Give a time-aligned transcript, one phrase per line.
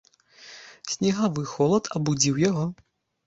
[0.93, 2.65] Снегавы холад абудзіў яго.